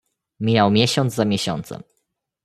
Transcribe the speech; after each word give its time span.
"Mijał 0.39 0.71
miesiąc 0.71 1.13
za 1.13 1.25
miesiącem." 1.25 1.83